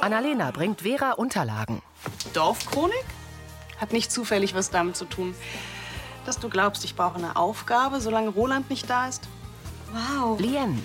[0.00, 1.82] Annalena bringt Vera Unterlagen.
[2.32, 3.04] Dorfchronik?
[3.78, 5.34] Hat nicht zufällig was damit zu tun,
[6.24, 9.22] dass du glaubst, ich brauche eine Aufgabe, solange Roland nicht da ist?
[9.92, 10.40] Wow.
[10.40, 10.82] Lien.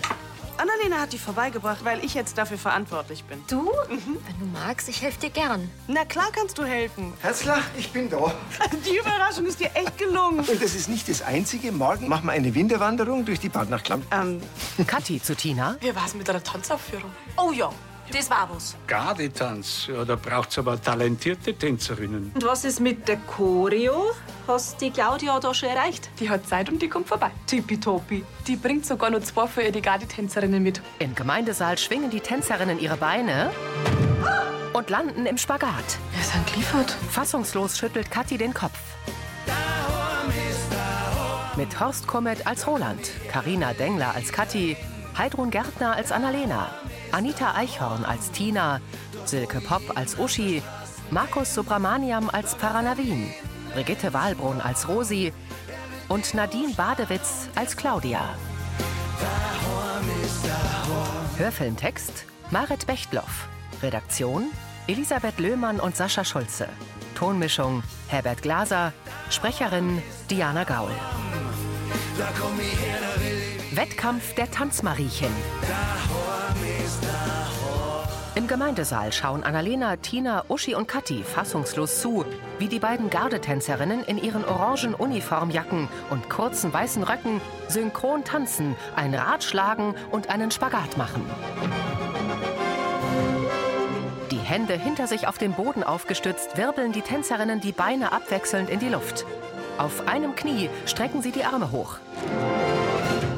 [0.57, 3.41] Annalena hat die vorbeigebracht, weil ich jetzt dafür verantwortlich bin.
[3.48, 3.71] Du?
[3.89, 5.71] Wenn du magst, ich helfe dir gern.
[5.88, 7.13] Na klar kannst du helfen.
[7.21, 8.31] Herzler, ich bin da.
[8.86, 10.39] Die Überraschung ist dir echt gelungen.
[10.39, 11.71] Und das ist nicht das Einzige.
[11.71, 14.04] Morgen machen wir eine Winterwanderung durch die Bad nach Klamm.
[14.11, 14.39] Ähm,
[14.86, 15.77] Kathi zu Tina.
[15.79, 17.11] Wie war's mit einer Tanzaufführung?
[17.38, 17.71] Oh ja,
[18.12, 18.75] das war was.
[18.88, 22.31] Gardetanz, ja, da braucht's aber talentierte Tänzerinnen.
[22.34, 24.12] Und was ist mit der Choreo?
[24.48, 26.09] Hast die Claudia da schon erreicht?
[26.20, 27.32] Die hat Zeit und die kommt vorbei.
[27.48, 28.23] Tippitoppi.
[28.48, 30.82] Die bringt sogar noch zwei für ihr die Gardi-Tänzerinnen mit.
[30.99, 33.52] Im Gemeindesaal schwingen die Tänzerinnen ihre Beine
[34.73, 35.98] und landen im Spagat.
[36.13, 36.91] Wir sind geliefert.
[37.09, 38.77] Fassungslos schüttelt Kathi den Kopf.
[41.57, 44.77] Mit Horst Kommet als Roland, Karina Dengler als Kathi,
[45.18, 46.73] Heidrun Gärtner als Annalena,
[47.11, 48.79] Anita Eichhorn als Tina,
[49.25, 50.61] Silke Popp als Uschi,
[51.09, 53.31] Markus Subramaniam als Paranavin,
[53.73, 55.34] Brigitte Wahlbrunn als Rosi
[56.07, 58.21] und Nadine Badewitz als Claudia.
[61.37, 63.48] Hörfilmtext Marit Bechtloff.
[63.81, 64.51] Redaktion
[64.88, 66.68] Elisabeth Löhmann und Sascha Schulze.
[67.16, 68.94] Tonmischung Herbert Glaser.
[69.29, 70.91] Sprecherin Diana Gaul.
[73.73, 75.31] Wettkampf der Tanzmariechen.
[78.34, 82.25] Im Gemeindesaal schauen Annalena, Tina, Uschi und Kathi fassungslos zu,
[82.59, 89.13] wie die beiden Gardetänzerinnen in ihren orangen Uniformjacken und kurzen weißen Röcken synchron tanzen, ein
[89.13, 91.25] Rad schlagen und einen Spagat machen.
[94.31, 98.79] Die Hände hinter sich auf dem Boden aufgestützt, wirbeln die Tänzerinnen die Beine abwechselnd in
[98.79, 99.25] die Luft.
[99.78, 101.97] Auf einem Knie strecken sie die Arme hoch.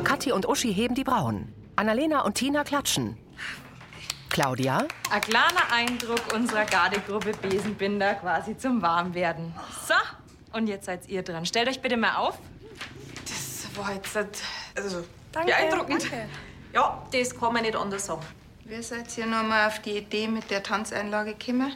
[0.03, 1.62] Kathi und Uschi heben die Brauen.
[1.75, 3.17] Annalena und Tina klatschen.
[4.29, 9.53] Claudia, Ein kleiner Eindruck unserer Gardegruppe Besenbinder quasi zum Warmwerden.
[9.87, 9.93] So,
[10.57, 11.45] und jetzt seid ihr dran.
[11.45, 12.39] Stellt euch bitte mal auf.
[13.25, 14.17] Das war jetzt
[14.75, 16.09] also, Danke, beeindruckend.
[16.73, 18.21] Ja, das kann man nicht anders sagen.
[18.65, 21.73] Wie seid ihr noch mal auf die Idee mit der Tanzeinlage gekommen?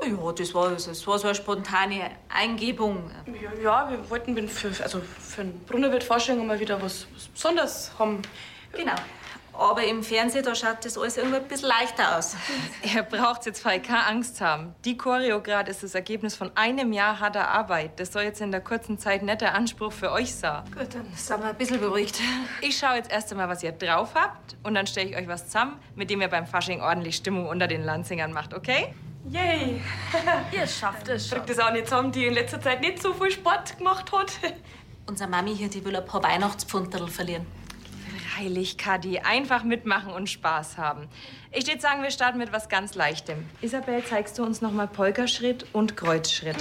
[0.00, 3.10] Ja, das war, das war so eine spontane Eingebung.
[3.26, 8.22] Ja, ja, wir wollten für, also für ein Brunnerwirt-Vorstellung mal wieder was, was Besonderes haben.
[8.72, 8.94] Genau.
[9.58, 12.36] Aber im Fernsehen, da schaut das alles irgendwie ein bisschen leichter aus.
[12.94, 14.74] Ihr braucht jetzt voll keine Angst haben.
[14.84, 17.98] Die Choreo grad ist das Ergebnis von einem Jahr harter Arbeit.
[17.98, 20.62] Das soll jetzt in der kurzen Zeit nicht der Anspruch für euch sein.
[20.66, 22.20] Gut, dann sind wir ein bisschen beruhigt.
[22.60, 24.56] Ich schaue jetzt erst einmal, was ihr drauf habt.
[24.62, 27.66] Und dann stelle ich euch was zusammen, mit dem ihr beim Fasching ordentlich Stimmung unter
[27.66, 28.94] den Lanzingern macht, okay?
[29.28, 29.82] Yay!
[30.52, 31.38] Ihr schafft es schon.
[31.38, 34.32] Kriegt das auch nicht zusammen, die in letzter Zeit nicht so viel Sport gemacht hat.
[35.06, 37.46] Unsere Mami hier, die will ein paar Weihnachtspfunterl verlieren.
[38.38, 39.18] Freilich, Kadi.
[39.18, 41.08] Einfach mitmachen und Spaß haben.
[41.50, 43.44] Ich würde sagen, wir starten mit was ganz Leichtem.
[43.62, 46.56] Isabel, zeigst du uns noch mal Polkaschritt und Kreuzschritt?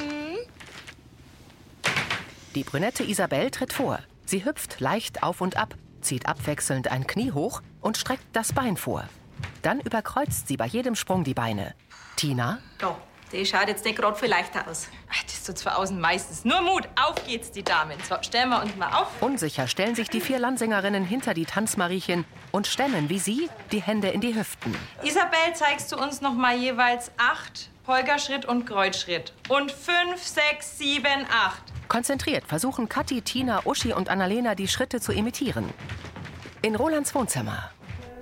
[2.56, 4.00] die Brünette Isabel tritt vor.
[4.26, 8.78] Sie hüpft leicht auf und ab, zieht abwechselnd ein Knie hoch und streckt das Bein
[8.78, 9.04] vor.
[9.62, 11.76] Dann überkreuzt sie bei jedem Sprung die Beine.
[12.16, 12.98] Tina, Ja,
[13.32, 14.88] die schaut jetzt nicht gerade viel leichter aus.
[15.12, 16.46] Ach, Das tut zwar außen meistens.
[16.46, 17.98] Nur Mut, auf geht's, die Damen.
[18.08, 19.08] So, stellen wir uns mal auf.
[19.22, 24.10] unsicher stellen sich die vier Landsingerinnen hinter die Tanzmariechen und stemmen wie sie die Hände
[24.10, 24.76] in die Hüften.
[25.04, 29.32] Isabel, zeigst du uns noch mal jeweils acht Polkaschritt und Kreuzschritt.
[29.48, 31.62] Und fünf, sechs, sieben, acht.
[31.88, 35.70] Konzentriert versuchen Kathi, Tina, Uschi und Annalena die Schritte zu imitieren.
[36.62, 37.72] In Rolands Wohnzimmer.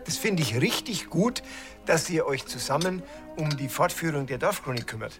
[0.06, 1.42] Das finde ich richtig gut,
[1.86, 3.04] dass ihr euch zusammen
[3.38, 5.14] um die Fortführung der Dorfchronik kümmert.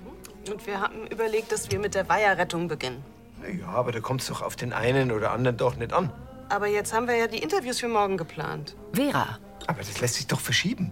[0.50, 3.04] Und wir haben überlegt, dass wir mit der Weiherrettung beginnen.
[3.42, 6.12] Na Ja, aber da kommt es doch auf den einen oder anderen doch nicht an.
[6.50, 8.76] Aber jetzt haben wir ja die Interviews für morgen geplant.
[8.94, 10.92] Vera, Aber das lässt sich doch verschieben.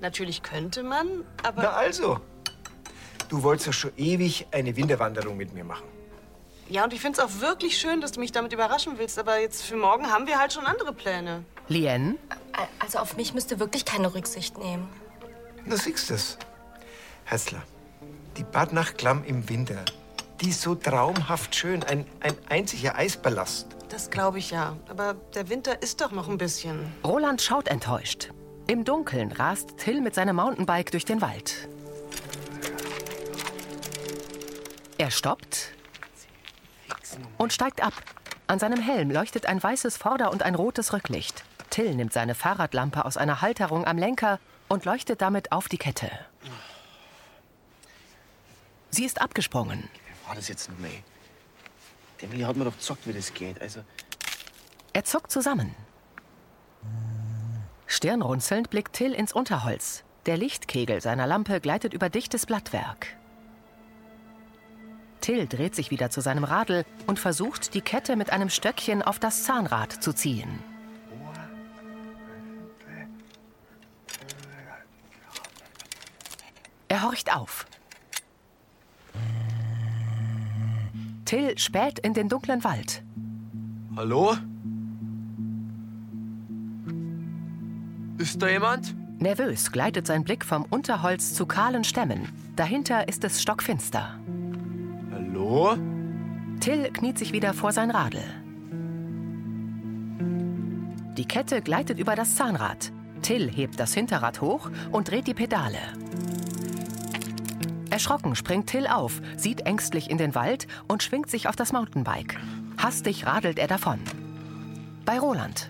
[0.00, 2.18] Natürlich könnte man, aber Na also.
[3.28, 5.84] Du wolltest doch schon ewig eine Winterwanderung mit mir machen.
[6.68, 9.20] ja, und ich finde es auch wirklich schön, dass du mich damit überraschen willst.
[9.20, 11.44] Aber jetzt für morgen haben wir halt schon andere Pläne.
[11.70, 12.18] Lien,
[12.80, 14.88] Also auf mich müsst ihr wirklich keine Rücksicht nehmen.
[15.64, 16.36] Na, siehst du's.
[17.24, 17.62] Herzler,
[18.36, 19.84] die Bad nach Klamm im Winter,
[20.40, 21.84] die ist so traumhaft schön.
[21.84, 23.68] Ein, ein einziger Eisballast.
[23.88, 24.76] Das glaube ich ja.
[24.88, 26.92] Aber der Winter ist doch noch ein bisschen.
[27.04, 28.30] Roland schaut enttäuscht.
[28.66, 31.68] Im Dunkeln rast Till mit seinem Mountainbike durch den Wald.
[34.98, 35.68] Er stoppt
[37.38, 37.92] und steigt ab.
[38.48, 41.44] An seinem Helm leuchtet ein weißes Vorder- und ein rotes Rücklicht.
[41.70, 44.38] Till nimmt seine Fahrradlampe aus einer Halterung am Lenker
[44.68, 46.10] und leuchtet damit auf die Kette.
[48.90, 49.88] Sie ist abgesprungen.
[50.26, 50.90] War das jetzt noch mehr?
[52.20, 53.60] Der Milli hat mir doch gesagt, wie das geht.
[53.60, 53.80] Also,
[54.92, 55.74] Er zuckt zusammen.
[57.86, 60.04] Stirnrunzelnd blickt Till ins Unterholz.
[60.26, 63.16] Der Lichtkegel seiner Lampe gleitet über dichtes Blattwerk.
[65.20, 69.18] Till dreht sich wieder zu seinem Radl und versucht, die Kette mit einem Stöckchen auf
[69.18, 70.62] das Zahnrad zu ziehen.
[76.90, 77.66] Er horcht auf.
[81.24, 83.04] Till späht in den dunklen Wald.
[83.94, 84.34] Hallo?
[88.18, 88.96] Ist da jemand?
[89.20, 92.28] Nervös gleitet sein Blick vom Unterholz zu kahlen Stämmen.
[92.56, 94.18] Dahinter ist es stockfinster.
[95.12, 95.76] Hallo?
[96.58, 98.24] Till kniet sich wieder vor sein Radl.
[101.16, 102.90] Die Kette gleitet über das Zahnrad.
[103.22, 105.78] Till hebt das Hinterrad hoch und dreht die Pedale.
[108.00, 112.38] Erschrocken springt Till auf, sieht ängstlich in den Wald und schwingt sich auf das Mountainbike.
[112.78, 114.00] Hastig radelt er davon.
[115.04, 115.68] Bei Roland.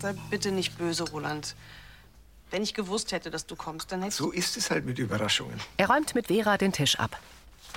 [0.00, 1.56] Sei bitte nicht böse, Roland.
[2.52, 5.58] Wenn ich gewusst hätte, dass du kommst, dann hätte So ist es halt mit Überraschungen.
[5.76, 7.18] Er räumt mit Vera den Tisch ab.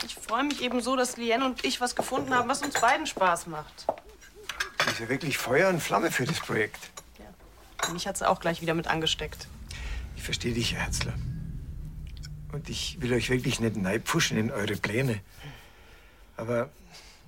[0.05, 3.07] ich freue mich eben so, dass Lien und ich was gefunden haben, was uns beiden
[3.07, 3.87] Spaß macht.
[4.85, 6.91] Die ist ja wirklich Feuer und Flamme für das Projekt.
[7.91, 9.47] Mich hat sie auch gleich wieder mit angesteckt.
[10.15, 11.13] Ich verstehe dich, Herr Herzler.
[12.53, 15.19] Und ich will euch wirklich nicht neidpfuschen in eure Pläne.
[16.37, 16.69] Aber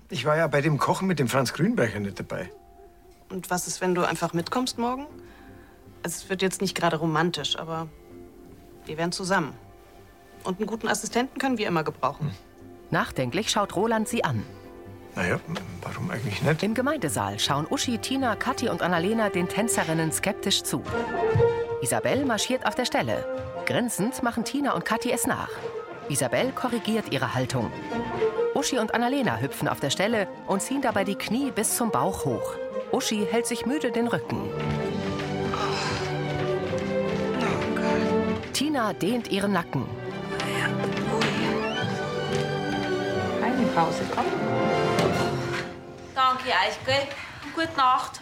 [0.10, 2.50] ich war ja bei dem Kochen mit dem Franz Grünberger nicht dabei.
[3.30, 5.08] Und was ist, wenn du einfach mitkommst morgen?
[6.04, 7.88] Also, Es wird jetzt nicht gerade romantisch, aber
[8.86, 9.54] wir wären zusammen.
[10.44, 12.30] Und einen guten Assistenten können wir immer gebrauchen.
[12.92, 14.44] Nachdenklich schaut Roland sie an.
[15.16, 15.40] Naja,
[15.82, 16.62] warum eigentlich nicht?
[16.62, 20.84] Im Gemeindesaal schauen Uschi, Tina, Kathi und Annalena den Tänzerinnen skeptisch zu.
[21.82, 23.26] Isabel marschiert auf der Stelle.
[23.66, 25.50] Grinsend machen Tina und Kathi es nach.
[26.08, 27.72] Isabel korrigiert ihre Haltung.
[28.54, 32.26] Uschi und Annalena hüpfen auf der Stelle und ziehen dabei die Knie bis zum Bauch
[32.26, 32.54] hoch.
[32.92, 34.50] Uschi hält sich müde den Rücken.
[38.54, 39.86] Tina dehnt ihren Nacken.
[43.44, 44.26] Eine Pause, komm.
[46.14, 47.08] Danke euch, gell?
[47.44, 48.22] Und gute Nacht.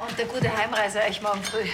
[0.00, 1.68] Und eine gute Heimreise euch morgen früh.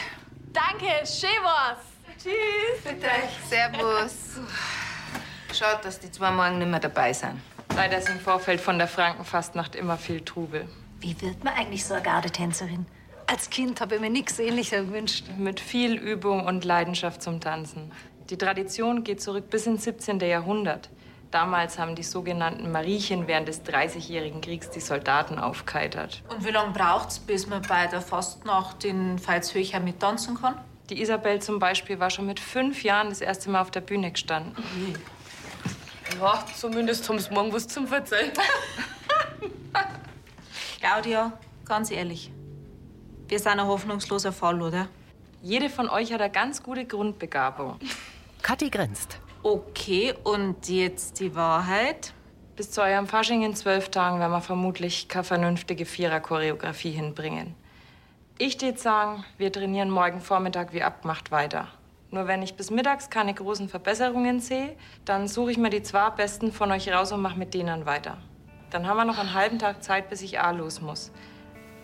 [0.53, 1.98] Danke, schön was.
[2.29, 2.83] Tschüss.
[2.85, 3.49] Bitte euch.
[3.49, 4.41] Servus.
[5.53, 7.41] Schaut, dass die zwei morgen nicht mehr dabei sind.
[7.75, 10.69] Leider ist im Vorfeld von der Frankenfastnacht immer viel Trubel.
[11.01, 12.87] Wie wird man eigentlich so eine Gardetänzerin?
[13.27, 15.27] Als Kind habe ich mir nichts Ähnliches gewünscht.
[15.37, 17.93] Mit viel Übung und Leidenschaft zum Tanzen.
[18.31, 20.21] Die Tradition geht zurück bis ins 17.
[20.21, 20.91] Jahrhundert.
[21.31, 26.23] Damals haben die sogenannten Mariechen während des Dreißigjährigen Kriegs die Soldaten aufgeheitert.
[26.29, 30.55] Und wie lange braucht's, bis man bei der Fastnacht in Veitshöchheim mit tanzen kann?
[30.91, 34.11] Die Isabel zum Beispiel war schon mit fünf Jahren das erste Mal auf der Bühne
[34.11, 34.55] gestanden.
[36.19, 38.33] Ja, zumindest haben sie morgen was zum Verzeihen.
[40.81, 41.33] Claudia,
[41.67, 42.31] ganz ehrlich,
[43.29, 44.89] wir sind ein hoffnungsloser Fall, oder?
[45.43, 47.79] Jede von euch hat eine ganz gute Grundbegabung.
[48.43, 49.19] Kathi grinst.
[49.43, 52.15] Okay, und jetzt die Wahrheit?
[52.57, 57.55] Bis zu eurem Fasching in zwölf Tagen werden wir vermutlich keine vernünftige Vierer-Choreografie hinbringen.
[58.41, 61.67] Ich würde sagen, wir trainieren morgen Vormittag wie abgemacht weiter.
[62.13, 66.09] Nur wenn ich bis mittags keine großen Verbesserungen sehe, dann suche ich mir die zwei
[66.11, 68.17] Besten von euch raus und mache mit denen weiter.
[68.71, 71.11] Dann haben wir noch einen halben Tag Zeit, bis ich A los muss.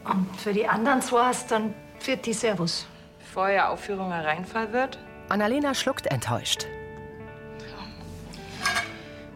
[0.04, 2.86] Und für die anderen zwei hast dann für die Servus.
[3.18, 4.96] Bevor eure Aufführung ein Reinfall wird,
[5.30, 6.66] Annalena schluckt enttäuscht.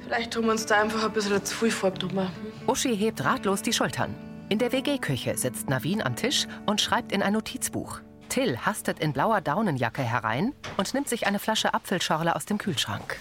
[0.04, 2.30] Vielleicht tun wir uns da einfach ein bisschen zu viel vorgenommen.
[2.68, 4.27] Uschi hebt ratlos die Schultern.
[4.50, 8.00] In der WG-Küche sitzt Navin am Tisch und schreibt in ein Notizbuch.
[8.30, 13.18] Till hastet in blauer Daunenjacke herein und nimmt sich eine Flasche Apfelschorle aus dem Kühlschrank.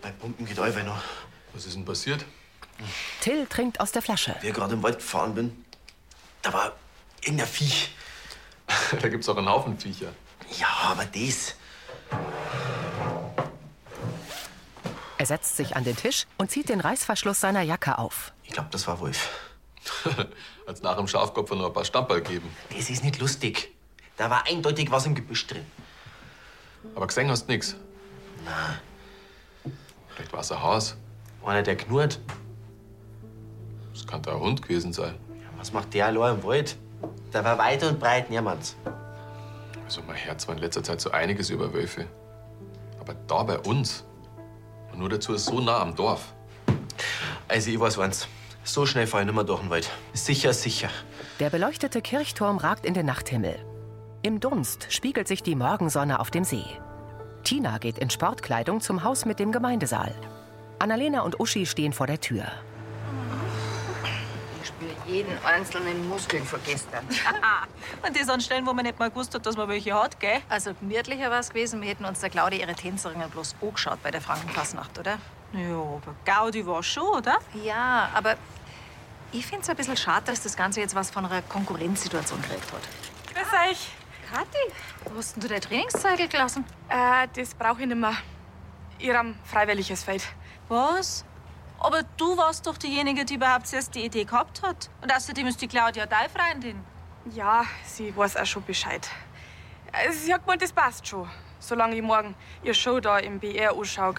[0.00, 1.02] Bei Pumpen geht einfach noch.
[1.52, 2.24] Was ist denn passiert?
[3.20, 4.34] Till trinkt aus der Flasche.
[4.40, 5.64] Wie ich gerade im Wald gefahren bin,
[6.40, 6.72] da war
[7.20, 7.94] irgendein Viech.
[8.98, 10.14] da gibt's auch einen Haufen Viecher.
[10.58, 11.54] Ja, aber das.
[15.20, 18.32] Er setzt sich an den Tisch und zieht den Reißverschluss seiner Jacke auf.
[18.42, 19.28] Ich glaube, das war Wolf.
[20.66, 22.48] Als nach dem Schafkopf noch ein paar Stamperl geben.
[22.74, 23.70] Das ist nicht lustig.
[24.16, 25.66] Da war eindeutig was im Gebüsch drin.
[26.94, 27.76] Aber gesehen hast nix.
[28.46, 29.70] Na,
[30.08, 30.96] Vielleicht war's ein Haus.
[31.44, 32.18] einer, der knurrt.
[33.92, 35.16] Das kann ein Hund gewesen sein.
[35.58, 36.78] Was macht der allein im Wald?
[37.30, 38.74] Da war weit und breit niemand.
[39.84, 42.06] Also, mein Herz war in letzter Zeit so einiges über Wölfe.
[42.98, 44.04] Aber da bei uns.
[45.00, 46.34] Nur dazu ist so nah am Dorf.
[47.48, 48.28] Also, ich weiß eins.
[48.64, 49.88] So schnell ich nicht mehr durch den Wald.
[50.12, 50.90] Sicher, sicher.
[51.40, 53.56] Der beleuchtete Kirchturm ragt in den Nachthimmel.
[54.20, 56.66] Im Dunst spiegelt sich die Morgensonne auf dem See.
[57.44, 60.14] Tina geht in Sportkleidung zum Haus mit dem Gemeindesaal.
[60.78, 62.44] Annalena und Uschi stehen vor der Tür.
[65.10, 67.04] Jeden einzelnen Muskel von gestern.
[68.06, 70.40] Und das an Stellen, wo man nicht mal gewusst hat, dass man welche hat, gell?
[70.48, 74.10] Also gemütlicher war es gewesen, wir hätten uns der Claudia ihre Tänzerinnen bloß angeschaut bei
[74.10, 75.18] der Frankenfastnacht, oder?
[75.52, 77.38] Ja, aber Gaudi war schon, oder?
[77.64, 78.36] Ja, aber
[79.32, 82.64] ich finde es ein bisschen schade, dass das Ganze jetzt was von einer Konkurrenzsituation geredet
[82.72, 83.34] hat.
[83.34, 83.88] Grüß euch.
[84.32, 84.72] Kathi,
[85.06, 86.64] wo hast denn du dein Trainingszeugel gelassen?
[86.88, 88.14] Äh, das brauche ich nicht mehr.
[89.00, 90.22] Ihr habt freiwilliges Feld.
[90.68, 91.24] Was?
[91.80, 94.90] Aber du warst doch diejenige, die überhaupt erst die Idee gehabt hat.
[95.00, 96.78] Und außerdem ist die Claudia deine Freundin.
[97.32, 99.08] Ja, sie weiß auch schon Bescheid.
[99.92, 101.28] Äh, Sie hat gemeint, das passt schon.
[101.58, 104.14] Solange ich morgen ihr Show da im BR anschaue.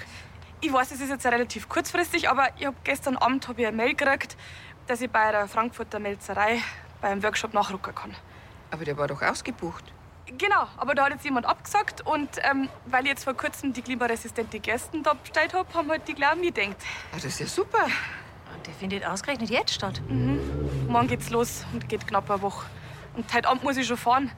[0.60, 3.76] Ich weiß, es ist jetzt relativ kurzfristig, aber ich hab gestern Abend hab ich eine
[3.78, 4.38] Mail gekriegt,
[4.88, 6.62] dass ich bei der Frankfurter Melzerei
[7.00, 8.16] beim Workshop nachrücken kann.
[8.70, 9.84] Aber der war doch ausgebucht.
[10.38, 13.82] Genau, aber da hat jetzt jemand abgesagt und ähm, weil ich jetzt vor kurzem die
[13.82, 16.78] klimaresistente Gästen da bestellt hab, haben halt die Glauben mir gedacht.
[17.12, 17.86] Ah, das ist ja super.
[18.56, 20.02] Und der findet ausgerechnet jetzt statt.
[20.08, 20.40] Mhm.
[20.88, 22.66] Morgen geht's los und geht knapp eine Woche.
[23.16, 24.32] Und heute Abend muss ich schon fahren.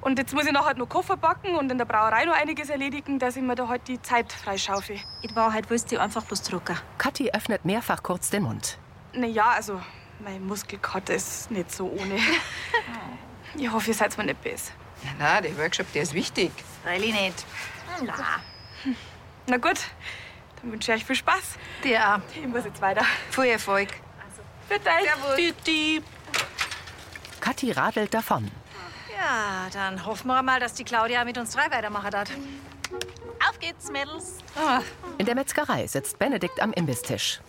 [0.00, 3.18] Und jetzt muss ich nachher noch Koffer packen und in der Brauerei noch einiges erledigen,
[3.18, 4.98] dass ich mir da heute die Zeit freischaufel.
[5.22, 6.76] In Wahrheit willst du einfach bloß drucken.
[6.96, 8.78] Kathi öffnet mehrfach kurz den Mund.
[9.12, 9.78] Na ja, also,
[10.20, 12.16] mein Muskelkater ist nicht so ohne.
[13.56, 14.72] ich hoffe, ihr seid mir nicht böse.
[15.04, 16.50] Na, na, der Workshop, der ist wichtig.
[16.82, 17.44] Freilich nicht.
[18.04, 18.14] Na.
[19.46, 19.78] Na gut,
[20.60, 21.56] dann wünsche ich euch viel Spaß.
[21.84, 22.20] Dir auch.
[22.36, 23.04] Ich muss jetzt weiter.
[23.30, 23.88] Viel Erfolg.
[24.68, 24.90] Bitte.
[25.36, 26.04] Bitte.
[27.40, 28.50] Kathi radelt davon.
[29.18, 32.30] Ja, dann hoffen wir mal, dass die Claudia mit uns drei weitermachen hat.
[33.48, 34.38] Auf geht's, Mädels.
[34.56, 34.80] Ah,
[35.18, 37.40] In der Metzgerei sitzt Benedikt am Imbistisch.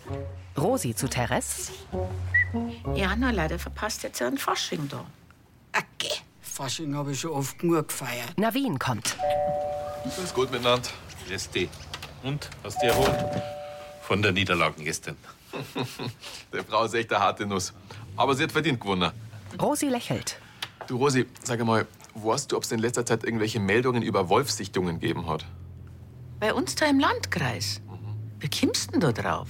[0.58, 1.72] Rosi zu Therese.
[2.94, 5.04] Ja, na, leider verpasst jetzt einen Fasching da.
[5.76, 6.21] Okay.
[6.52, 8.38] Fasching habe ich schon oft genug gefeiert.
[8.38, 9.16] Navin kommt.
[10.04, 10.86] Ist gut miteinander.
[11.26, 11.70] Grüß dich.
[12.22, 12.50] Und?
[12.62, 13.42] Hast du erholt?
[14.02, 15.16] Von der Niederlage gestern.
[16.52, 17.72] Der Frau ist echt eine harte Nuss.
[18.18, 19.12] Aber sie hat verdient gewonnen.
[19.60, 20.36] Rosi lächelt.
[20.86, 25.00] Du, Rosi, sag mal, weißt du, ob es in letzter Zeit irgendwelche Meldungen über Wolfsichtungen
[25.00, 25.46] gegeben hat?
[26.38, 27.80] Bei uns da im Landkreis.
[28.40, 29.48] Wie kommst denn da drauf?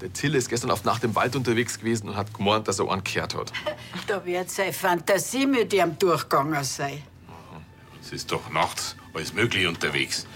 [0.00, 2.90] Der Till ist gestern auf Nacht im Wald unterwegs gewesen und hat gemeint, dass er
[2.90, 3.52] einen gehört hat.
[4.06, 7.02] Da wird seine Fantasie mit ihm durchgegangen sein.
[8.00, 10.26] Es ist doch nachts alles Mögliche unterwegs.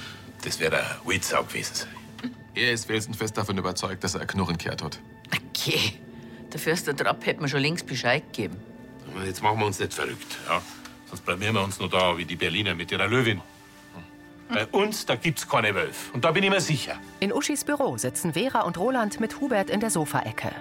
[0.45, 1.89] Das wäre der Wildsau gewesen sein.
[2.55, 5.01] Er ist felsenfest davon überzeugt, dass er einen Knurren gehört hat.
[5.49, 5.95] Okay.
[6.53, 8.59] Der Förster Trapp hätte mir schon längst Bescheid gegeben.
[9.25, 10.37] Jetzt machen wir uns nicht verrückt.
[10.47, 10.61] Ja?
[11.09, 13.41] Sonst blamieren wir uns nur da wie die Berliner mit ihrer Löwin.
[14.53, 16.13] Bei uns, da gibt's keine Wölfe.
[16.13, 16.97] Und da bin ich mir sicher.
[17.21, 20.53] In Uschis Büro sitzen Vera und Roland mit Hubert in der Sofaecke.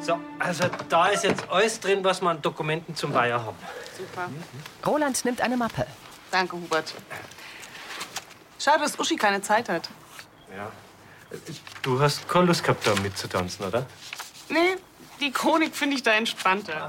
[0.00, 3.56] So, also da ist jetzt alles drin, was wir an Dokumenten zum Weiher haben.
[3.96, 4.28] Super.
[4.86, 5.86] Roland nimmt eine Mappe.
[6.30, 6.94] Danke, Hubert.
[8.60, 9.88] Schade, dass Uschi keine Zeit hat.
[10.56, 10.70] Ja.
[11.82, 13.86] Du hast keine Lust gehabt, da mitzutanzen, oder?
[14.48, 14.76] Nee,
[15.20, 16.86] die Chronik finde ich da entspannter.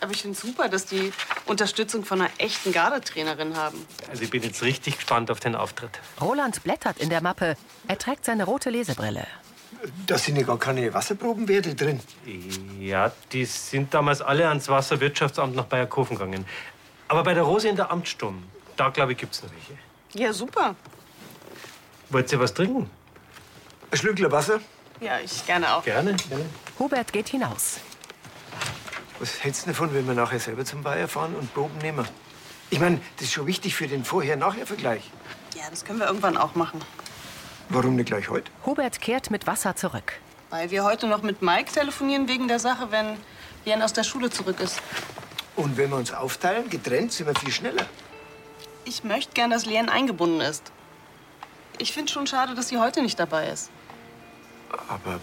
[0.00, 1.12] Aber ich finde super, dass die
[1.46, 3.86] Unterstützung von einer echten Gardetrainerin haben.
[4.10, 6.00] Also ich bin jetzt richtig gespannt auf den Auftritt.
[6.20, 7.56] Roland blättert in der Mappe.
[7.86, 9.26] Er trägt seine rote Lesebrille.
[10.06, 12.00] Da sind ja gar keine Wasserprobenwerte drin.
[12.80, 16.46] Ja, die sind damals alle ans Wasserwirtschaftsamt nach Bayerkofen gegangen.
[17.06, 18.42] Aber bei der Rose in der Amtssturm,
[18.76, 19.78] da glaube ich, gibt's noch welche.
[20.14, 20.74] Ja, super.
[22.10, 22.90] Wollt ihr was trinken?
[23.90, 24.60] Ein Schlückler Wasser?
[25.00, 25.84] Ja, ich gerne auch.
[25.84, 26.46] Gerne, gerne.
[26.78, 27.78] Hubert geht hinaus.
[29.18, 32.06] Was hältst du davon, wenn wir nachher selber zum Weiher fahren und Proben nehmen?
[32.70, 35.10] Ich meine, das ist schon wichtig für den Vorher-Nachher-Vergleich.
[35.56, 36.80] Ja, das können wir irgendwann auch machen.
[37.68, 38.50] Warum nicht gleich heute?
[38.64, 40.12] Hubert kehrt mit Wasser zurück.
[40.50, 43.16] Weil wir heute noch mit Mike telefonieren wegen der Sache, wenn
[43.64, 44.80] Jan aus der Schule zurück ist.
[45.56, 47.86] Und wenn wir uns aufteilen, getrennt, sind wir viel schneller.
[48.84, 50.70] Ich möchte gern, dass Lien eingebunden ist.
[51.78, 53.70] Ich finde schon schade, dass sie heute nicht dabei ist.
[54.88, 55.18] Aber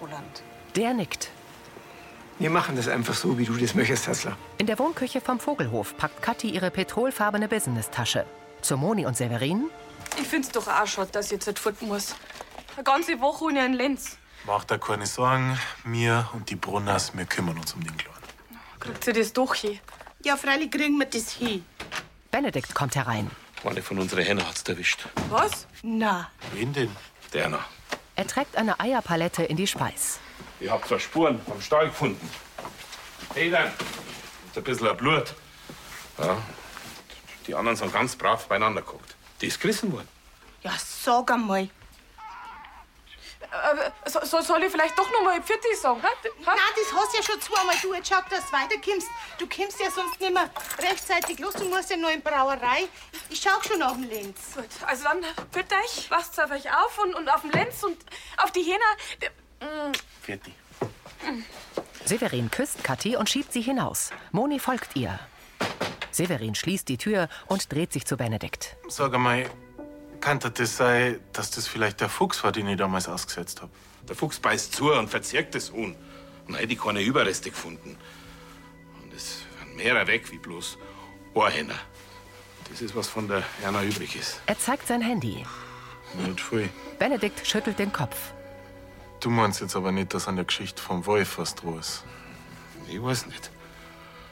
[0.00, 0.42] Roland.
[0.74, 1.30] Der nickt.
[2.38, 4.36] Wir machen das einfach so, wie du das möchtest, Hassler.
[4.58, 8.24] In der Wohnküche vom Vogelhof packt Kathi ihre petrolfarbene Business-Tasche.
[8.62, 9.70] Zu Moni und Severin.
[10.20, 12.14] Ich find's doch auch schade, dass ich jetzt nicht fort muss.
[12.76, 14.16] Eine ganze Woche ohne einen Lenz.
[14.46, 15.58] Mach dir keine Sorgen.
[15.84, 18.16] Wir und die Brunners, wir kümmern uns um den Kleinen.
[18.80, 19.78] Kriegt sie das doch hin?
[20.24, 21.64] Ja, freilich kriegen wir das hin.
[22.30, 23.30] Benedikt kommt herein.
[23.64, 25.06] Eine von unseren Hennen hat's erwischt.
[25.30, 25.66] Was?
[25.82, 26.30] Na.
[26.52, 26.90] Wen denn?
[27.32, 27.64] Der noch.
[28.16, 30.18] Er trägt eine Eierpalette in die Speis.
[30.62, 32.30] Ihr habt zwar Spuren vom Stall gefunden.
[33.34, 33.66] Hey, dann.
[33.66, 35.34] Ist ein bisschen Blut.
[36.18, 36.36] Ja.
[37.48, 39.16] Die anderen sind ganz brav beieinander geguckt.
[39.40, 40.08] Die ist gerissen worden.
[40.62, 41.62] Ja, sag einmal.
[41.62, 41.68] Äh,
[44.08, 46.00] so, so, soll ich vielleicht doch noch mal Pfitti sagen?
[46.00, 46.08] Ha?
[46.46, 47.74] Nein, das hast du ja schon zweimal.
[47.82, 49.08] Du, jetzt schau, dass du weiterkommst.
[49.38, 51.54] Du kommst ja sonst nicht mehr rechtzeitig los.
[51.54, 52.86] Du musst ja noch in die Brauerei.
[53.30, 54.54] Ich schau schon nach dem Lenz.
[54.54, 57.98] Gut, also dann bitte euch, passt auf euch auf und, und auf den Lenz und
[58.36, 59.92] auf die Hähner.
[60.22, 60.54] Fertig.
[62.04, 64.10] Severin küsst Kathi und schiebt sie hinaus.
[64.30, 65.18] Moni folgt ihr.
[66.12, 68.76] Severin schließt die Tür und dreht sich zu Benedikt.
[68.88, 69.50] Sag einmal,
[70.20, 73.72] kann das sein, dass das vielleicht der Fuchs war, den ich damals ausgesetzt habe?
[74.08, 75.96] Der Fuchs beißt zu und verzerrt das Huhn.
[76.46, 77.96] Und hätte ich keine Überreste gefunden.
[79.02, 80.78] Und es waren mehrere weg wie bloß
[81.34, 81.78] Ohrhähner.
[82.70, 84.40] Das ist, was von der Erna übrig ist.
[84.46, 85.44] Er zeigt sein Handy.
[86.24, 86.68] Nicht viel.
[86.98, 88.32] Benedikt schüttelt den Kopf.
[89.22, 92.02] Du meinst jetzt aber nicht, dass an der Geschichte vom Wolf was dran ist.
[92.88, 93.52] Ich weiß nicht.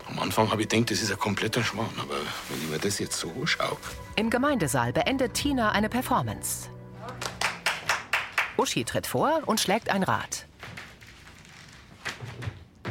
[0.09, 1.95] Am Anfang habe ich gedacht, das ist ein kompletter Schmarrn.
[1.97, 2.17] Aber
[2.49, 3.79] wenn ich mir das jetzt so anschaue,
[4.17, 6.69] Im Gemeindesaal beendet Tina eine Performance.
[8.57, 10.47] Uschi tritt vor und schlägt ein Rad.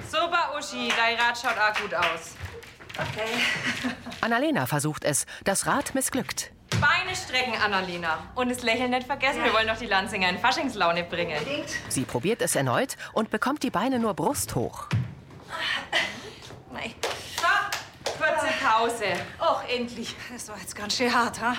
[0.10, 2.36] Super, Uschi, dein Rad schaut auch gut aus.
[2.96, 3.30] Okay.
[4.22, 5.26] Annalena versucht es.
[5.44, 6.54] Das Rad missglückt.
[7.10, 8.20] Beine strecken, Annalena.
[8.36, 11.40] Und das Lächeln nicht vergessen, wir wollen doch die Lanzinger in Faschingslaune bringen.
[11.88, 14.88] Sie probiert es erneut und bekommt die Beine nur brusthoch.
[16.72, 16.94] Nein.
[17.36, 17.72] Stopp!
[18.06, 19.06] Kurze Pause.
[19.40, 20.16] Och, endlich.
[20.32, 21.56] Das war jetzt ganz schön hart, ha?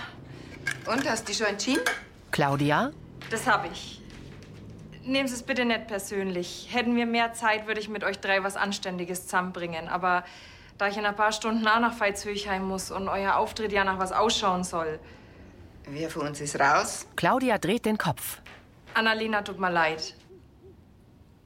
[0.87, 1.83] Und, hast du dich schon entschieden?
[2.31, 2.93] Claudia?
[3.31, 4.01] Das hab ich.
[5.03, 6.69] Nehmen Sie es bitte nicht persönlich.
[6.71, 9.89] Hätten wir mehr Zeit, würde ich mit euch drei was Anständiges zusammenbringen.
[9.89, 10.23] Aber
[10.79, 13.99] da ich in ein paar Stunden auch nach Veitshöchheim muss und euer Auftritt ja nach
[13.99, 15.01] was ausschauen soll.
[15.87, 17.07] Wer von uns ist raus?
[17.17, 18.41] Claudia dreht den Kopf.
[18.95, 20.15] Annalena, tut mir leid.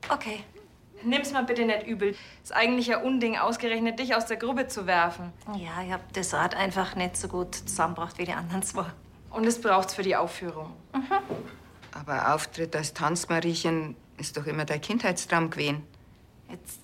[0.09, 0.45] Okay.
[1.03, 2.15] Nimm's mal bitte nicht übel.
[2.43, 5.33] Ist eigentlich ein Unding, ausgerechnet dich aus der Gruppe zu werfen.
[5.55, 8.87] Ja, ich hab das Rad einfach nicht so gut zusammengebracht wie die anderen zwei.
[9.31, 10.73] Und es braucht's für die Aufführung.
[11.93, 15.83] Aber Auftritt als Tanzmariechen ist doch immer dein Kindheitstraum gewesen.
[16.49, 16.81] Jetzt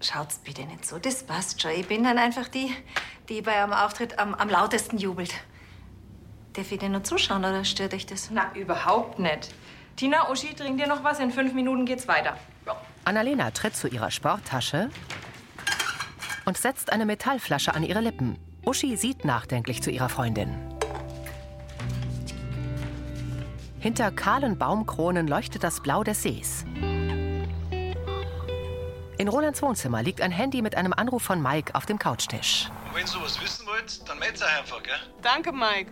[0.00, 0.98] schaut's bitte nicht so.
[0.98, 1.72] Das passt schon.
[1.72, 2.74] Ich bin dann einfach die,
[3.28, 5.34] die bei einem Auftritt am, am lautesten jubelt.
[6.54, 8.30] Darf ich dir nur zuschauen oder stört euch das?
[8.30, 9.52] Na, überhaupt nicht.
[9.96, 11.18] Tina, Uschi, trink dir noch was.
[11.18, 12.36] In fünf Minuten geht's weiter.
[13.04, 14.88] Annalena tritt zu ihrer Sporttasche
[16.44, 18.38] und setzt eine Metallflasche an ihre Lippen.
[18.64, 20.54] Uschi sieht nachdenklich zu ihrer Freundin.
[23.80, 26.64] Hinter kahlen Baumkronen leuchtet das Blau des Sees.
[29.18, 32.70] In Rolands Wohnzimmer liegt ein Handy mit einem Anruf von Mike auf dem Couchtisch.
[32.92, 34.94] Wenn ihr sowas wissen wollt, dann meldet euch einfach, gell?
[35.20, 35.90] Danke, Mike.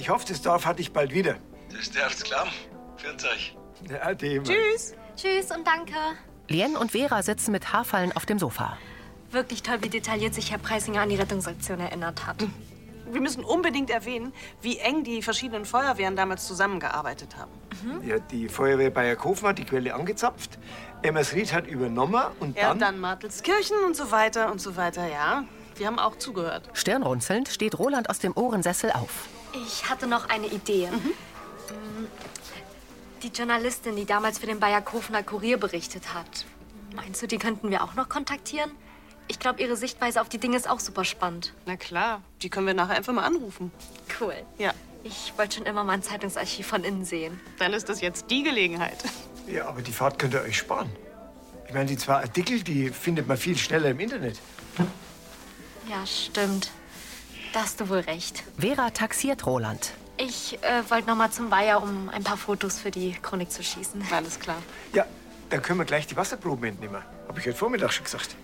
[0.00, 1.36] Ich hoffe, das Dorf hat dich bald wieder.
[1.76, 2.50] Das dürft's glauben.
[2.96, 3.54] Führt euch.
[3.90, 4.14] Ja.
[4.14, 4.94] Tschüss.
[5.14, 5.92] Tschüss und danke.
[6.48, 8.78] Lien und Vera sitzen mit Haarfallen auf dem Sofa.
[9.30, 12.46] Wirklich toll, wie detailliert sich Herr Preisinger an die Rettungsaktion erinnert hat.
[13.12, 14.32] Wir müssen unbedingt erwähnen,
[14.62, 17.50] wie eng die verschiedenen Feuerwehren damals zusammengearbeitet haben.
[18.02, 20.58] Ja, die Feuerwehr Bayerkofen hat die Quelle angezapft.
[21.02, 22.78] Emmersried hat übernommen und Ja, dann...
[22.78, 25.44] dann Martelskirchen und so weiter und so weiter, ja.
[25.76, 26.70] Wir haben auch zugehört.
[26.72, 29.28] Stirnrunzelnd steht Roland aus dem Ohrensessel auf.
[29.52, 30.88] Ich hatte noch eine Idee.
[30.90, 32.06] Mm,
[33.22, 36.44] Die Journalistin, die damals für den Bayerkofener Kurier berichtet hat.
[36.94, 38.70] Meinst du, die könnten wir auch noch kontaktieren?
[39.28, 41.52] Ich glaube, ihre Sichtweise auf die Dinge ist auch super spannend.
[41.66, 43.70] Na klar, die können wir nachher einfach mal anrufen.
[44.20, 44.34] Cool.
[44.58, 44.72] Ja.
[45.04, 47.40] Ich wollte schon immer mal ein Zeitungsarchiv von innen sehen.
[47.58, 48.98] Dann ist das jetzt die Gelegenheit.
[49.46, 50.88] Ja, aber die Fahrt könnt ihr euch sparen.
[51.66, 54.38] Ich meine, die zwei Artikel, die findet man viel schneller im Internet.
[55.88, 56.70] Ja, stimmt.
[57.52, 58.44] Da hast du wohl recht.
[58.58, 59.92] Vera taxiert Roland.
[60.16, 63.62] Ich äh, wollte noch mal zum Weiher, um ein paar Fotos für die Chronik zu
[63.64, 64.04] schießen.
[64.12, 64.56] Alles klar.
[64.92, 65.06] Ja,
[65.48, 67.02] dann können wir gleich die Wasserproben entnehmen.
[67.26, 68.36] Hab ich heute Vormittag schon gesagt.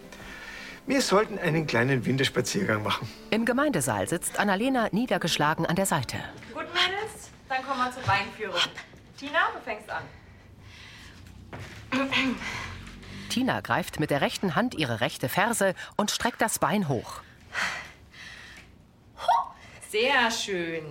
[0.87, 3.09] Wir sollten einen kleinen Winterspaziergang machen.
[3.31, 6.17] Im Gemeindesaal sitzt Annalena niedergeschlagen an der Seite.
[6.53, 8.61] Gut, Mädels, dann kommen wir zur Weinführung.
[9.19, 10.03] Tina, du fängst an.
[13.29, 17.21] Tina greift mit der rechten Hand ihre rechte Ferse und streckt das Bein hoch.
[19.99, 20.83] Sehr schön.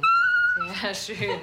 [0.82, 1.39] Sehr schön.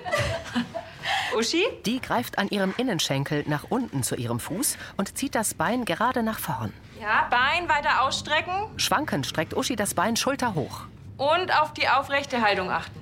[1.36, 1.64] Uschi?
[1.86, 6.22] Die greift an ihrem Innenschenkel nach unten zu ihrem Fuß und zieht das Bein gerade
[6.22, 6.72] nach vorn.
[7.00, 10.86] Ja, Bein weiter ausstrecken Schwankend streckt Uschi das Bein schulterhoch.
[11.18, 13.00] und auf die aufrechte Haltung achten.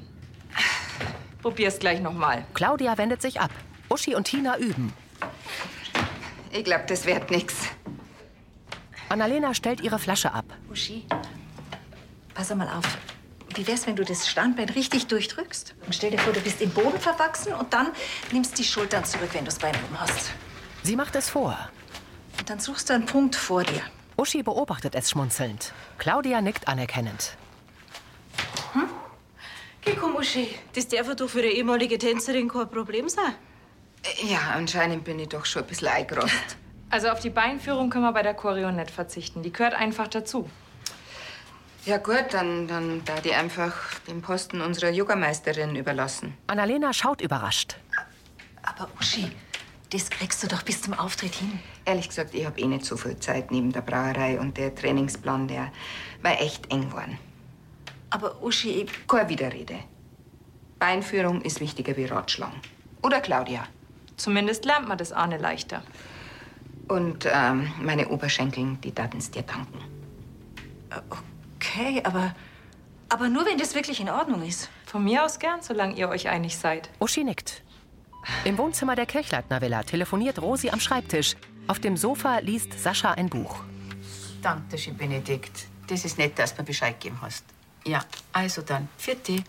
[1.43, 2.45] Probier's gleich nochmal.
[2.53, 3.51] Claudia wendet sich ab.
[3.89, 4.93] Uschi und Tina üben.
[6.53, 7.55] Ich glaube, das wird nix.
[9.09, 10.45] Annalena stellt ihre Flasche ab.
[10.71, 11.07] Uschi,
[12.35, 12.99] pass mal auf.
[13.55, 15.75] Wie wär's, wenn du das Standbein richtig durchdrückst?
[15.85, 17.89] Und stell dir vor, du bist im Boden verwachsen und dann
[18.33, 20.31] nimmst die Schultern zurück, wenn du das Bein oben hast.
[20.83, 21.59] Sie macht es vor.
[22.39, 23.83] Und dann suchst du einen Punkt vor dir.
[24.17, 25.73] Uschi beobachtet es schmunzelnd.
[25.99, 27.37] Claudia nickt anerkennend.
[29.83, 30.55] Geh, komm, Uschi.
[30.75, 33.35] Das darf doch für eine ehemalige Tänzerin kein Problem sein.
[34.23, 36.57] Ja, anscheinend bin ich doch schon ein bisschen eingerostet.
[36.91, 39.43] Also auf die Beinführung können wir bei der Choreo nicht verzichten.
[39.43, 40.51] Die gehört einfach dazu.
[41.87, 46.35] Ja gut, dann, dann da die einfach den Posten unserer Yogameisterin überlassen.
[46.47, 47.77] Annalena schaut überrascht.
[48.63, 49.31] Aber Uschi,
[49.91, 51.59] Das kriegst du doch bis zum Auftritt hin.
[51.85, 55.49] Ehrlich gesagt, ich habe eh nicht so viel Zeit neben der Brauerei und der Trainingsplan,
[55.49, 55.73] der
[56.23, 57.19] war echt eng geworden.
[58.11, 59.09] Aber Uschi, ich...
[59.09, 59.81] Keine Widerrede.
[60.79, 62.61] Beinführung ist wichtiger wie Ratschlagen.
[63.03, 63.67] Oder Claudia?
[64.17, 65.83] Zumindest lernt man das Ahne leichter.
[66.87, 69.79] Und ähm, meine Oberschenkel, die taten's dir danken.
[70.91, 71.19] Okay,
[72.05, 72.35] aber...
[73.09, 74.71] Aber nur, wenn das wirklich in Ordnung ist.
[74.87, 76.91] Von mir aus gern, solange ihr euch einig seid.
[77.01, 77.65] Uschi nickt.
[78.45, 81.35] Im Wohnzimmer der Kirchleitner Villa telefoniert Rosi am Schreibtisch.
[81.67, 83.65] Auf dem Sofa liest Sascha ein Buch.
[84.43, 85.67] Danke schön, Benedikt.
[85.89, 87.45] Das ist nett, dass du mir Bescheid gegeben hast.
[87.85, 88.89] Ja, also dann.
[88.97, 89.43] Vierte.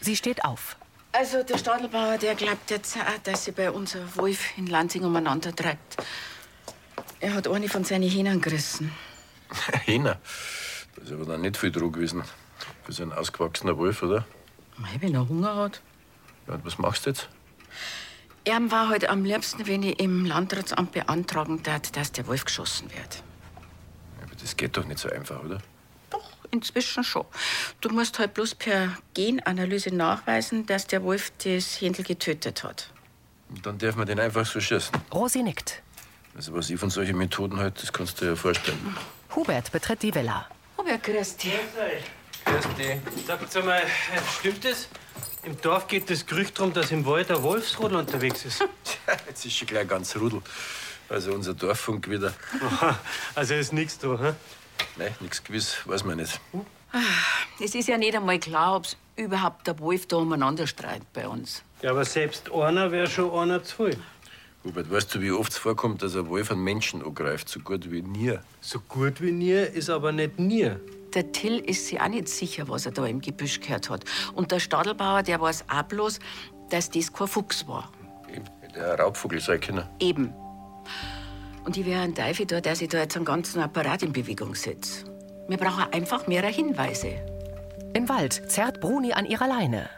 [0.00, 0.76] Sie steht auf.
[1.12, 5.54] Also, der Stadelbauer, der glaubt jetzt auch, dass sich bei unser Wolf in Lansing umeinander
[5.54, 5.96] treibt.
[7.20, 8.92] Er hat eine von seinen Hähnern gerissen.
[9.84, 10.18] Hähner.
[10.94, 12.22] Da ist aber dann nicht viel dran gewesen.
[12.84, 14.24] Für so einen ausgewachsener Wolf, oder?
[14.76, 15.80] Mei, wenn er Hunger hat.
[16.46, 17.28] Ja, und was machst du jetzt?
[18.44, 22.90] Er war halt am liebsten, wenn ich im Landratsamt beantragen darf, dass der Wolf geschossen
[22.92, 23.22] wird.
[24.22, 25.58] Aber das geht doch nicht so einfach, oder?
[26.52, 27.26] Inzwischen schon.
[27.80, 32.92] Du musst halt bloß per Genanalyse nachweisen, dass der Wolf das Händel getötet hat.
[33.48, 34.96] Und dann darf man den einfach so schießen.
[35.12, 35.82] Rosi nickt.
[36.36, 38.96] Also, was ich von solchen Methoden halt, das kannst du dir ja vorstellen.
[39.34, 40.46] Hubert betritt die Villa.
[40.76, 41.52] Hubert, grüß dich.
[42.44, 43.26] Grüß dich.
[43.26, 43.82] Sagt mal,
[44.38, 44.88] stimmt es?
[45.44, 48.62] Im Dorf geht das Gerücht drum, dass im Wald ein Wolfsrudel unterwegs ist.
[49.26, 50.42] Jetzt ist schon gleich ganz Rudel.
[51.08, 52.34] Also unser Dorffunk wieder.
[53.34, 54.32] Also ist nichts da, hä?
[54.96, 56.38] Nein, nichts gewiss, weiß man nicht.
[57.62, 61.26] Es ist ja nicht einmal klar, ob es überhaupt der Wolf da umeinander streitet bei
[61.28, 61.62] uns.
[61.82, 63.98] Ja, aber selbst einer wäre schon einer zu viel.
[64.66, 67.48] Hubert, weißt du, wie oft es vorkommt, dass ein Wolf einen Menschen angreift?
[67.48, 68.36] So gut wie nie.
[68.60, 70.72] So gut wie nie ist aber nicht nie.
[71.14, 74.04] Der Till ist sich auch nicht sicher, was er da im Gebüsch gehört hat.
[74.34, 76.18] Und der Stadelbauer, der weiß auch bloß,
[76.68, 77.92] dass das kein Fuchs war.
[78.74, 79.84] Der Raubvogel sein können.
[80.00, 80.34] Eben.
[81.64, 84.56] Und ich wäre ein Teufel da, der sich da jetzt einen ganzen Apparat in Bewegung
[84.56, 85.04] setzt.
[85.48, 87.12] Wir brauchen einfach mehr Hinweise.
[87.94, 89.88] Im Wald zerrt Bruni an ihrer Leine.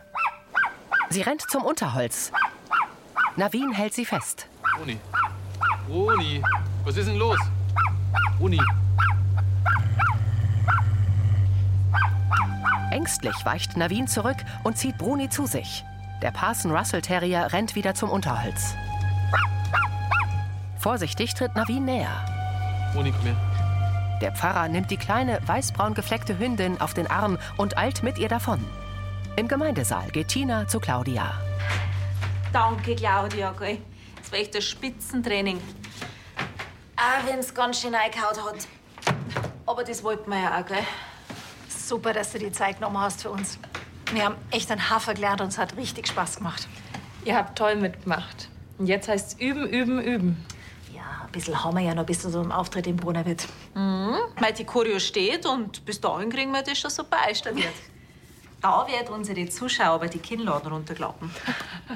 [1.08, 2.30] Sie rennt zum Unterholz.
[3.36, 4.46] Navin hält sie fest.
[4.78, 5.00] Bruni.
[5.88, 6.42] Bruni,
[6.84, 7.38] was ist denn los?
[8.38, 8.60] Bruni.
[12.92, 15.84] Ängstlich weicht Navin zurück und zieht Bruni zu sich.
[16.22, 18.74] Der Parson Russell Terrier rennt wieder zum Unterholz.
[20.78, 22.24] Vorsichtig tritt Navin näher.
[22.92, 23.36] Bruni, komm her.
[24.20, 28.28] Der Pfarrer nimmt die kleine, weißbraun gefleckte Hündin auf den Arm und eilt mit ihr
[28.28, 28.64] davon.
[29.34, 31.32] Im Gemeindesaal geht Tina zu Claudia.
[32.52, 33.78] Danke, Claudia, gell?
[34.28, 35.58] Das war echt ein Spitzentraining.
[36.96, 38.68] Auch wenn es ganz schön reingehauen hat.
[39.64, 40.84] Aber das wollten wir ja auch, gell?
[41.70, 43.58] Super, dass du die Zeit genommen hast für uns.
[44.12, 46.68] Wir haben echt einen Hafer gelernt und es hat richtig Spaß gemacht.
[47.24, 48.50] Ihr habt toll mitgemacht.
[48.76, 50.46] Und jetzt heißt's üben, üben, üben.
[50.94, 53.48] Ja, ein bisschen haben wir ja noch bis zu so einem Auftritt im Brunnerwirt.
[53.74, 54.14] Mhm.
[54.38, 57.72] Weil die Choreo steht und bis dahin kriegen wir das schon super einstudiert.
[58.60, 61.30] Da wird unsere Zuschauer aber die Kinnladen runterklappen.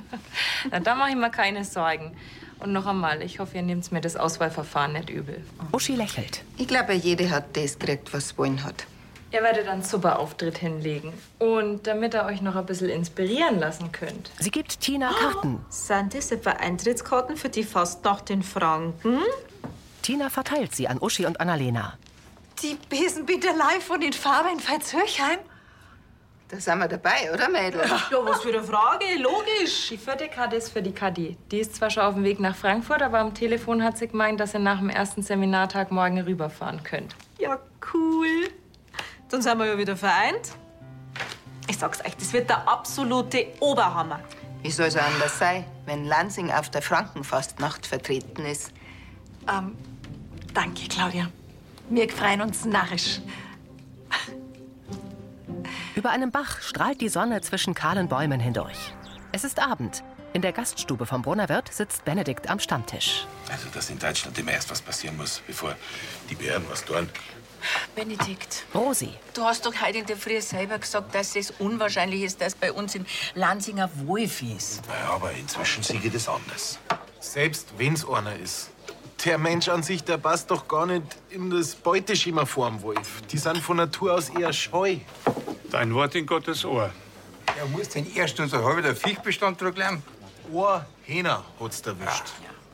[0.70, 2.16] Na, da mache ich mir keine Sorgen.
[2.61, 5.44] Und noch einmal, ich hoffe, ihr nehmt mir das Auswahlverfahren nicht übel.
[5.72, 6.44] Uschi lächelt.
[6.59, 8.87] Ich glaube, jede hat das gekriegt, was sie wollen hat.
[9.33, 11.12] Ihr werdet einen super Auftritt hinlegen.
[11.38, 14.31] Und damit ihr euch noch ein bisschen inspirieren lassen könnt.
[14.38, 15.64] Sie gibt Tina Karten.
[15.70, 19.18] Sind das etwa Eintrittskarten für die Fastnacht in Franken?
[20.03, 21.96] Tina verteilt sie an Uschi und Annalena.
[22.62, 25.38] Die Besenbinderlei von den Farben in Veitshöchheim?
[26.53, 27.81] Da sind wir dabei, oder, Mädel?
[28.11, 29.07] Ja, was für eine Frage.
[29.19, 29.88] Logisch.
[29.88, 31.38] Die vierte Karte ist für die Kadi.
[31.51, 34.38] Die ist zwar schon auf dem Weg nach Frankfurt, aber am Telefon hat sie gemeint,
[34.38, 37.17] dass ihr nach dem ersten Seminartag morgen rüberfahren könnt.
[37.38, 37.59] Ja,
[37.95, 38.51] cool.
[39.31, 40.53] Dann sind wir ja wieder vereint.
[41.71, 44.21] Ich sag's euch, das wird der absolute Oberhammer.
[44.61, 48.73] Wie soll es anders sein, wenn Lansing auf der Frankenfastnacht vertreten ist?
[49.51, 49.75] Ähm,
[50.53, 51.31] danke, Claudia.
[51.88, 53.23] Wir freuen uns narrisch.
[55.94, 58.94] Über einem Bach strahlt die Sonne zwischen kahlen Bäumen hindurch.
[59.31, 60.02] Es ist Abend.
[60.33, 63.26] In der Gaststube vom Brunnerwirt sitzt Benedikt am Stammtisch.
[63.50, 65.76] Also, dass in Deutschland immer erst was passieren muss, bevor
[66.31, 67.11] die Behörden was tun.
[67.94, 69.11] Benedikt, Rosi.
[69.35, 72.72] du hast doch heute in der Früh selber gesagt, dass es unwahrscheinlich ist, dass bei
[72.72, 74.81] uns in Lansinger Wolf ist.
[74.88, 76.78] Naja, aber inzwischen sehe ich das anders.
[77.20, 78.70] Selbst wenn's einer ist.
[79.26, 83.22] Der Mensch an sich, der passt doch gar nicht in das Beuteschema vorm Wolf.
[83.31, 84.96] Die sind von Natur aus eher scheu.
[85.73, 86.91] Dein Wort in Gottes Ohr.
[87.57, 90.03] Ja, muss denn erst unser halber Viechbestand zurücklegen?
[90.53, 92.25] Ein Hähner hat's erwischt.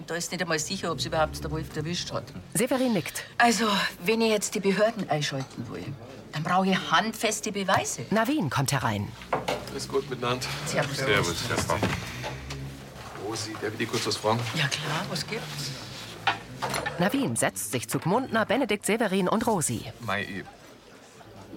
[0.01, 2.25] Und da ist nicht einmal sicher, ob es überhaupt der Wolf erwischt hat.
[2.55, 3.23] Severin nickt.
[3.39, 3.67] Also,
[4.05, 5.85] wenn ich jetzt die Behörden einschalten will,
[6.33, 8.05] dann brauche ich handfeste Beweise.
[8.11, 9.07] Navin kommt herein.
[9.71, 10.47] Alles gut miteinander.
[10.67, 10.97] Servus.
[10.97, 11.77] Servus, Herr Frau.
[13.25, 14.41] Rosi, darf ich dich kurz was fragen?
[14.57, 15.71] Ja klar, was gibt's?
[16.99, 19.85] Navin setzt sich zu Gmundner, Benedikt Severin und Rosi.
[20.01, 20.45] Mei, ich,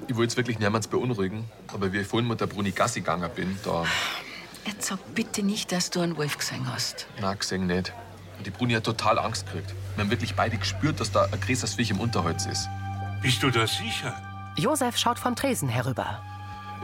[0.07, 3.29] ich wollte jetzt wirklich niemals beunruhigen, aber wie ich vorhin mit der Bruni Gassi gegangen
[3.35, 3.85] bin, da.
[4.65, 7.07] Jetzt sag bitte nicht, dass du einen Wolf gesehen hast.
[7.19, 7.93] Na, gesehen nicht.
[8.37, 9.73] Und die Bruni hat total Angst gekriegt.
[9.95, 12.67] Wir haben wirklich beide gespürt, dass da ein größeres Viech im Unterholz ist.
[13.21, 14.15] Bist du da sicher?
[14.57, 16.21] Josef schaut vom Tresen herüber.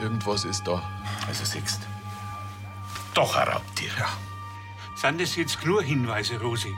[0.02, 0.82] Irgendwas ist da.
[1.28, 1.82] Also siehst
[3.14, 3.90] Doch ein Raubtier.
[3.98, 4.08] Ja.
[4.96, 6.74] Sind das jetzt nur Hinweise, Rosi?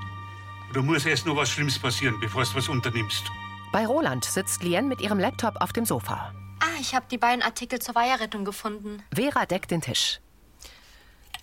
[0.71, 3.23] Oder muss erst noch was Schlimmes passieren, bevor du was unternimmst?
[3.71, 6.33] Bei Roland sitzt Lien mit ihrem Laptop auf dem Sofa.
[6.59, 9.03] Ah, ich habe die beiden Artikel zur Weiherrettung gefunden.
[9.13, 10.19] Vera deckt den Tisch.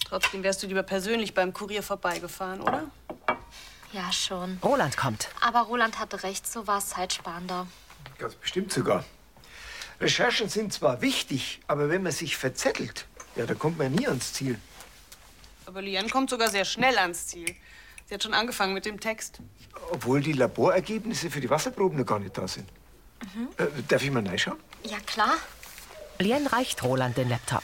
[0.05, 2.85] Trotzdem wärst du lieber persönlich beim Kurier vorbeigefahren, oder?
[3.93, 4.59] Ja, schon.
[4.63, 5.29] Roland kommt.
[5.41, 7.69] Aber Roland hatte recht, so war es zeitsparender.
[8.19, 9.05] Ganz bestimmt sogar.
[10.01, 14.33] Recherchen sind zwar wichtig, aber wenn man sich verzettelt, ja, da kommt man nie ans
[14.33, 14.59] Ziel.
[15.65, 17.55] Aber Liane kommt sogar sehr schnell ans Ziel.
[18.07, 19.41] Sie hat schon angefangen mit dem Text.
[19.91, 22.69] Obwohl die Laborergebnisse für die Wasserproben noch gar nicht da sind.
[23.35, 23.49] Mhm.
[23.57, 24.59] Äh, darf ich mal reinschauen?
[24.85, 25.35] Ja, klar.
[26.19, 27.63] Lien reicht Roland den Laptop.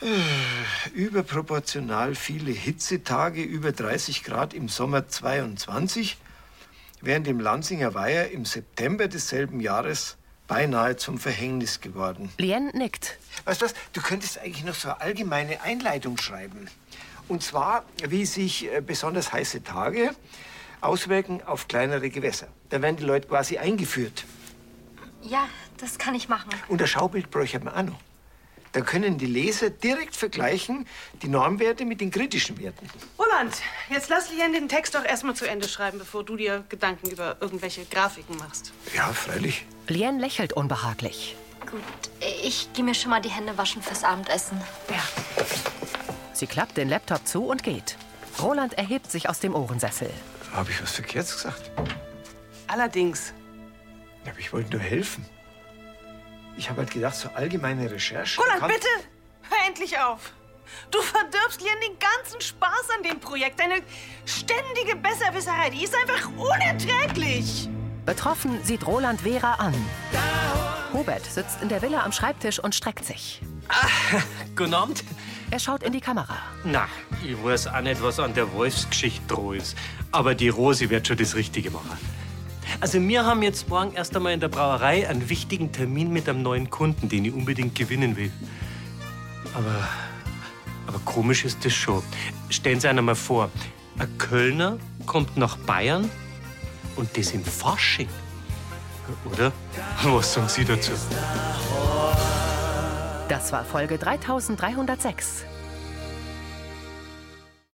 [0.00, 6.16] Äh, Überproportional viele Hitzetage über 30 Grad im Sommer 22,
[7.02, 10.16] während im Lanzinger Weiher im September desselben Jahres
[10.48, 12.32] beinahe zum Verhängnis geworden.
[12.38, 13.18] Lien nickt.
[13.44, 16.68] Weißt du was, du könntest eigentlich noch so eine allgemeine Einleitung schreiben.
[17.30, 20.10] Und zwar, wie sich äh, besonders heiße Tage
[20.80, 22.48] auswirken auf kleinere Gewässer.
[22.70, 24.24] Da werden die Leute quasi eingeführt.
[25.22, 26.50] Ja, das kann ich machen.
[26.66, 28.00] Und ein Schaubild bräuchte man auch noch.
[28.72, 30.88] Dann können die Leser direkt vergleichen
[31.22, 32.88] die Normwerte mit den kritischen Werten.
[33.16, 33.54] Roland,
[33.90, 37.36] jetzt lass Liane den Text doch erstmal zu Ende schreiben, bevor du dir Gedanken über
[37.40, 38.72] irgendwelche Grafiken machst.
[38.92, 39.66] Ja, freilich.
[39.86, 41.36] Lien lächelt unbehaglich.
[41.60, 41.80] Gut,
[42.42, 44.60] ich gehe mir schon mal die Hände waschen fürs Abendessen.
[44.88, 45.02] Ja.
[46.40, 47.98] Sie klappt den Laptop zu und geht.
[48.40, 50.10] Roland erhebt sich aus dem Ohrensessel.
[50.54, 51.70] Habe ich was Verkehrtes gesagt?
[52.66, 53.34] Allerdings.
[54.26, 55.26] Aber ich wollte nur helfen.
[56.56, 58.40] Ich habe halt gedacht, so allgemeine Recherche.
[58.40, 58.86] Roland, kann- bitte!
[59.50, 60.32] Hör endlich auf!
[60.90, 63.60] Du verdirbst Liane den ganzen Spaß an dem Projekt.
[63.60, 63.82] Deine
[64.24, 67.68] ständige Besserwisserei, die ist einfach unerträglich.
[68.06, 69.74] Betroffen sieht Roland Vera an.
[70.94, 73.42] Hubert sitzt in der Villa am Schreibtisch und streckt sich.
[74.56, 75.04] Guten Abend.
[75.50, 76.36] Er schaut in die Kamera.
[76.64, 76.86] Na,
[77.24, 79.76] ich weiß auch nicht, was an der Wolfsgeschichte dran ist.
[80.12, 81.98] Aber die Rosi wird schon das Richtige machen.
[82.80, 86.42] Also, wir haben jetzt morgen erst einmal in der Brauerei einen wichtigen Termin mit einem
[86.42, 88.32] neuen Kunden, den ich unbedingt gewinnen will.
[89.54, 89.88] Aber,
[90.86, 92.02] aber komisch ist das schon.
[92.48, 93.50] Stellen Sie sich einmal vor,
[93.98, 96.08] ein Kölner kommt nach Bayern
[96.96, 98.08] und das im Fasching.
[99.24, 99.52] Oder?
[100.04, 100.92] Was sagen Sie dazu?
[103.30, 105.44] Das war Folge 3306.